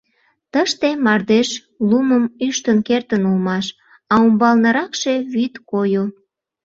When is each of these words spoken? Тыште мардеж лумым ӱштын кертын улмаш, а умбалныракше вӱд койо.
Тыште 0.53 0.89
мардеж 1.05 1.49
лумым 1.89 2.25
ӱштын 2.47 2.77
кертын 2.87 3.23
улмаш, 3.29 3.65
а 4.11 4.13
умбалныракше 4.25 5.13
вӱд 5.33 5.53
койо. 5.71 6.03